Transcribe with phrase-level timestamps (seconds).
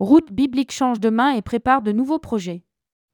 [0.00, 2.64] Route biblique change de main et prépare de nouveaux projets.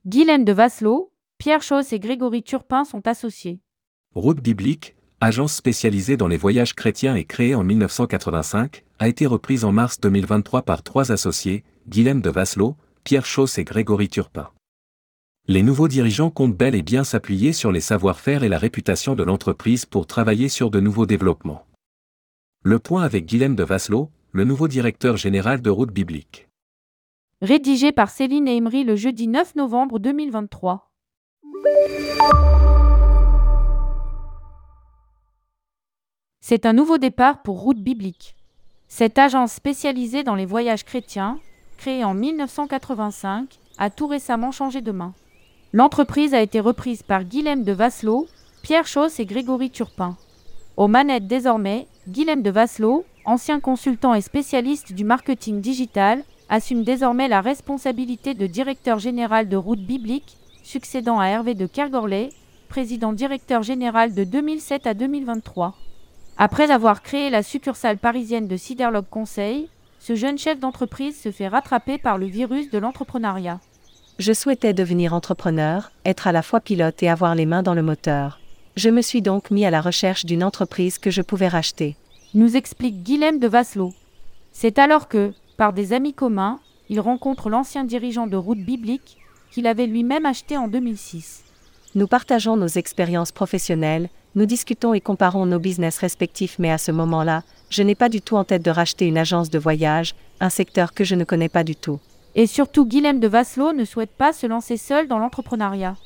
[0.06, 3.59] Guylaine de Vasselot, Pierre Chauss et Grégory Turpin sont associés.
[4.15, 9.65] Route biblique, agence spécialisée dans les voyages chrétiens et créée en 1985, a été reprise
[9.65, 14.51] en mars 2023 par trois associés, Guylaine de Vasselot, Pierre Chauss et Grégory Turpin.
[15.48, 19.25] Les nouveaux dirigeants comptent bel et bien s'appuyer sur les savoir-faire et la réputation de
[19.25, 21.66] l'entreprise pour travailler sur de nouveaux développements.
[22.62, 26.46] Le point avec Guylaine de Vasselot, le nouveau directeur général de Route Biblique.
[27.43, 30.91] Rédigé par Céline Emery le jeudi 9 novembre 2023.
[36.41, 38.37] C'est un nouveau départ pour Route Biblique.
[38.89, 41.39] Cette agence spécialisée dans les voyages chrétiens,
[41.77, 45.13] créée en 1985, a tout récemment changé de main.
[45.75, 48.29] L'entreprise a été reprise par Guilhem de Vasselot,
[48.63, 50.16] Pierre Chauss et Grégory Turpin.
[50.79, 57.29] Aux manettes désormais, Guilhem de Vasselot, ancien consultant et spécialiste du marketing digital, assume désormais
[57.29, 62.30] la responsabilité de directeur général de route biblique, succédant à Hervé de Kergorley,
[62.69, 65.75] président directeur général de 2007 à 2023.
[66.38, 71.48] Après avoir créé la succursale parisienne de Siderlog Conseil, ce jeune chef d'entreprise se fait
[71.48, 73.60] rattraper par le virus de l'entrepreneuriat.
[74.19, 77.83] Je souhaitais devenir entrepreneur, être à la fois pilote et avoir les mains dans le
[77.83, 78.41] moteur.
[78.77, 81.97] Je me suis donc mis à la recherche d'une entreprise que je pouvais racheter.
[82.34, 83.94] Nous explique Guilhem de Vasselot.
[84.53, 89.18] C'est alors que, par des amis communs, il rencontre l'ancien dirigeant de route biblique,
[89.50, 91.44] qu'il avait lui-même acheté en 2006.
[91.94, 96.92] Nous partageons nos expériences professionnelles, nous discutons et comparons nos business respectifs, mais à ce
[96.92, 100.50] moment-là, je n'ai pas du tout en tête de racheter une agence de voyage, un
[100.50, 101.98] secteur que je ne connais pas du tout.
[102.34, 105.96] Et surtout, Guilhem de Vasselot ne souhaite pas se lancer seul dans l'entrepreneuriat.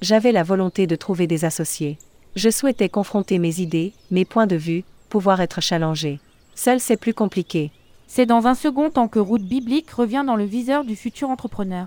[0.00, 1.98] J'avais la volonté de trouver des associés.
[2.36, 6.20] Je souhaitais confronter mes idées, mes points de vue, pouvoir être challengé.
[6.54, 7.72] Seul c'est plus compliqué.
[8.14, 11.86] C'est dans un second temps que Route Biblique revient dans le viseur du futur entrepreneur.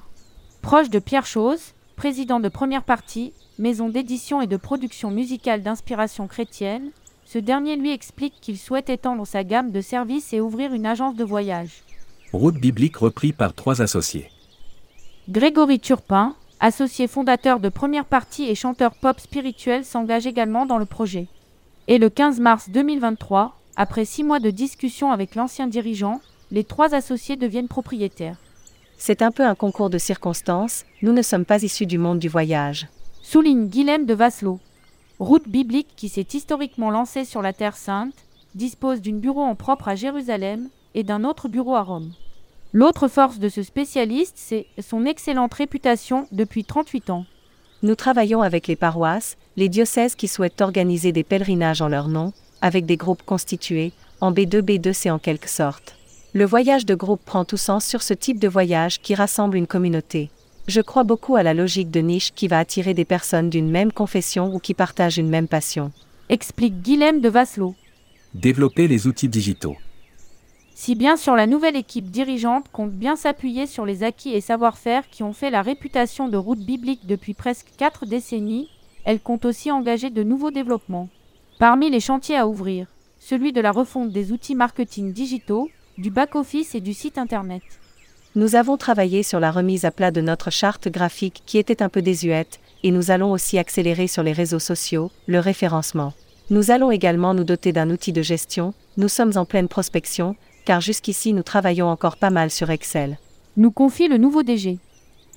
[0.64, 6.26] Proche de Pierre Chose, président de Première Partie, maison d'édition et de production musicale d'inspiration
[6.26, 6.90] chrétienne,
[7.28, 11.16] ce dernier lui explique qu'il souhaite étendre sa gamme de services et ouvrir une agence
[11.16, 11.84] de voyage.
[12.34, 14.32] Route biblique repris par trois associés.
[15.30, 20.86] Grégory Turpin, associé fondateur de Première Partie et chanteur pop spirituel, s'engage également dans le
[20.86, 21.28] projet.
[21.88, 26.22] Et le 15 mars 2023, après six mois de discussion avec l'ancien dirigeant,
[26.52, 28.38] les trois associés deviennent propriétaires.
[28.98, 32.30] C'est un peu un concours de circonstances, nous ne sommes pas issus du monde du
[32.30, 32.88] voyage.
[33.22, 34.60] Souligne Guilhem de Vasselot.
[35.20, 38.14] Route biblique qui s'est historiquement lancée sur la Terre Sainte,
[38.54, 42.12] dispose d'une bureau en propre à Jérusalem et d'un autre bureau à Rome.
[42.72, 47.26] L'autre force de ce spécialiste, c'est son excellente réputation depuis 38 ans.
[47.84, 52.34] Nous travaillons avec les paroisses, les diocèses qui souhaitent organiser des pèlerinages en leur nom,
[52.62, 55.96] avec des groupes constitués, en B2, B2C en quelque sorte.
[56.34, 59.68] Le voyage de groupe prend tout sens sur ce type de voyage qui rassemble une
[59.68, 60.30] communauté.
[60.68, 63.92] Je crois beaucoup à la logique de niche qui va attirer des personnes d'une même
[63.92, 65.92] confession ou qui partagent une même passion.
[66.28, 67.76] Explique Guilhem de Vasselot.
[68.34, 69.78] Développer les outils digitaux.
[70.74, 75.08] Si bien sûr la nouvelle équipe dirigeante compte bien s'appuyer sur les acquis et savoir-faire
[75.10, 78.68] qui ont fait la réputation de route biblique depuis presque quatre décennies,
[79.06, 81.08] elle compte aussi engager de nouveaux développements.
[81.58, 86.76] Parmi les chantiers à ouvrir, celui de la refonte des outils marketing digitaux, du back-office
[86.76, 87.64] et du site Internet.
[88.36, 91.88] Nous avons travaillé sur la remise à plat de notre charte graphique qui était un
[91.88, 96.12] peu désuète, et nous allons aussi accélérer sur les réseaux sociaux, le référencement.
[96.50, 100.36] Nous allons également nous doter d'un outil de gestion, nous sommes en pleine prospection,
[100.66, 103.18] car jusqu'ici nous travaillons encore pas mal sur Excel.
[103.56, 104.78] Nous confie le nouveau DG.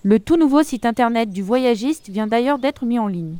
[0.02, 3.36] Le tout nouveau site internet du voyagiste vient d'ailleurs d'être mis en ligne.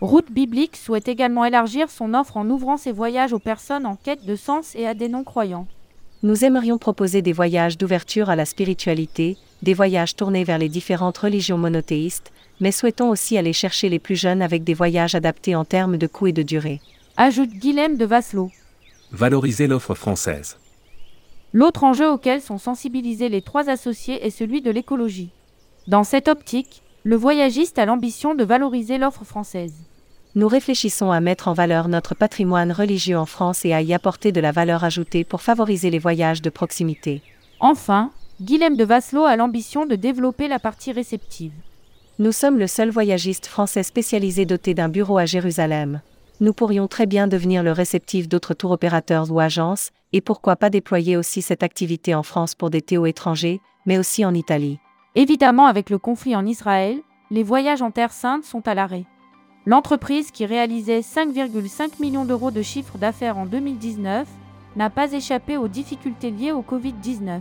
[0.00, 4.24] Route Biblique souhaite également élargir son offre en ouvrant ses voyages aux personnes en quête
[4.24, 5.66] de sens et à des non-croyants.
[6.22, 11.18] Nous aimerions proposer des voyages d'ouverture à la spiritualité, des voyages tournés vers les différentes
[11.18, 15.66] religions monothéistes, mais souhaitons aussi aller chercher les plus jeunes avec des voyages adaptés en
[15.66, 16.80] termes de coût et de durée.
[17.18, 18.50] Ajoute Guilhem de Vasselot.
[19.12, 20.56] Valoriser l'offre française.
[21.52, 25.30] L'autre enjeu auquel sont sensibilisés les trois associés est celui de l'écologie.
[25.88, 29.74] Dans cette optique, le voyagiste a l'ambition de valoriser l'offre française.
[30.36, 34.30] Nous réfléchissons à mettre en valeur notre patrimoine religieux en France et à y apporter
[34.30, 37.20] de la valeur ajoutée pour favoriser les voyages de proximité.
[37.58, 41.52] Enfin, Guilhem de Vasselot a l'ambition de développer la partie réceptive.
[42.20, 46.00] Nous sommes le seul voyagiste français spécialisé doté d'un bureau à Jérusalem.
[46.40, 50.70] Nous pourrions très bien devenir le réceptif d'autres tours opérateurs ou agences, et pourquoi pas
[50.70, 54.78] déployer aussi cette activité en France pour des théos étrangers, mais aussi en Italie.
[55.16, 56.98] Évidemment, avec le conflit en Israël,
[57.30, 59.04] les voyages en Terre Sainte sont à l'arrêt.
[59.66, 64.26] L'entreprise qui réalisait 5,5 millions d'euros de chiffre d'affaires en 2019
[64.76, 67.40] n'a pas échappé aux difficultés liées au Covid-19.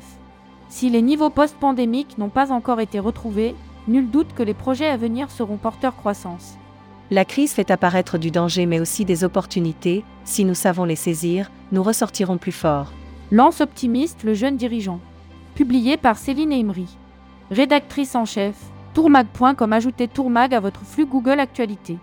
[0.67, 3.55] Si les niveaux post-pandémiques n'ont pas encore été retrouvés,
[3.87, 6.57] nul doute que les projets à venir seront porteurs croissance.
[7.09, 11.49] La crise fait apparaître du danger mais aussi des opportunités, si nous savons les saisir,
[11.71, 12.91] nous ressortirons plus forts.
[13.31, 14.99] Lance optimiste le jeune dirigeant.
[15.55, 16.97] Publié par Céline Imri.
[17.49, 18.55] Rédactrice en chef,
[18.93, 21.97] tourmag.com ajoutez tourmag à votre flux Google Actualité.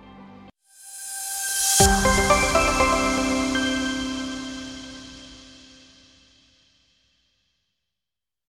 [1.79, 2.06] Podcast.